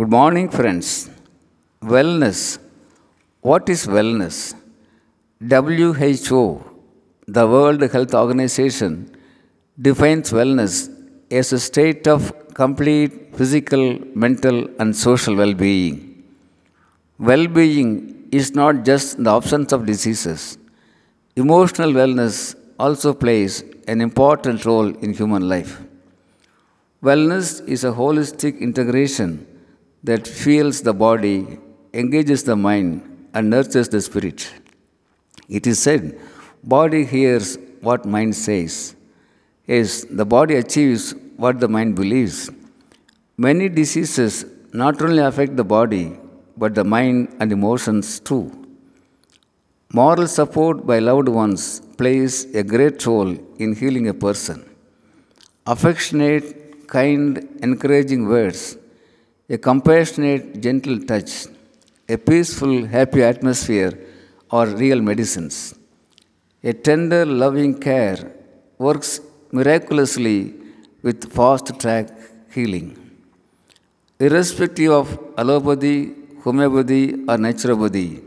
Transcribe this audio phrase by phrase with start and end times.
[0.00, 1.10] Good morning, friends.
[1.82, 2.58] Wellness.
[3.42, 4.54] What is wellness?
[5.38, 6.64] WHO,
[7.28, 9.14] the World Health Organization,
[9.78, 10.88] defines wellness
[11.30, 16.24] as a state of complete physical, mental, and social well being.
[17.18, 20.56] Well being is not just the absence of diseases,
[21.36, 25.82] emotional wellness also plays an important role in human life.
[27.02, 29.46] Wellness is a holistic integration
[30.04, 31.58] that fuels the body,
[31.94, 34.52] engages the mind, and nurtures the spirit.
[35.48, 36.18] It is said,
[36.62, 38.96] body hears what mind says.
[39.66, 42.50] Yes, the body achieves what the mind believes.
[43.36, 46.16] Many diseases not only affect the body,
[46.56, 48.50] but the mind and emotions too.
[49.92, 54.58] Moral support by loved ones plays a great role in healing a person.
[55.66, 58.78] Affectionate, kind, encouraging words,
[59.54, 61.32] a compassionate, gentle touch,
[62.08, 63.92] a peaceful, happy atmosphere
[64.50, 65.56] are real medicines.
[66.64, 68.18] A tender, loving care
[68.78, 69.10] works
[69.58, 70.38] miraculously
[71.02, 72.06] with fast track
[72.54, 72.88] healing.
[74.18, 75.08] Irrespective of
[75.42, 75.98] allopathy,
[76.44, 78.22] homeopathy, or naturopathy,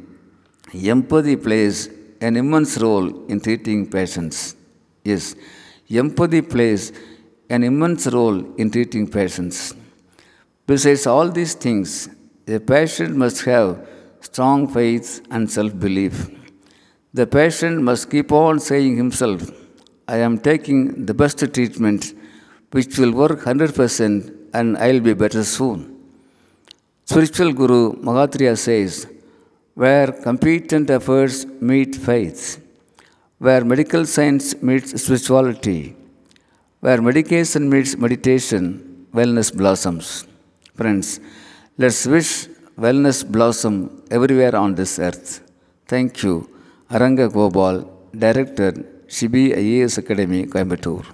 [0.96, 1.90] empathy plays
[2.22, 4.56] an immense role in treating patients.
[5.04, 5.36] Yes,
[5.90, 6.92] empathy plays
[7.50, 9.74] an immense role in treating patients.
[10.68, 12.10] Besides all these things,
[12.48, 13.88] a patient must have
[14.20, 16.30] strong faith and self belief.
[17.14, 19.52] The patient must keep on saying himself,
[20.08, 22.14] I am taking the best treatment
[22.72, 25.80] which will work 100% and I will be better soon.
[27.06, 29.08] Spiritual Guru Mahatria says,
[29.76, 32.62] where competent efforts meet faith,
[33.38, 35.96] where medical science meets spirituality,
[36.80, 40.26] where medication meets meditation, wellness blossoms.
[40.78, 41.22] Friends,
[41.78, 43.76] let's wish wellness blossom
[44.12, 45.42] everywhere on this earth.
[45.88, 46.50] Thank you.
[46.90, 47.76] Aranga Gopal,
[48.12, 48.74] Director,
[49.08, 51.06] Shibi IAS Academy, Coimbatore.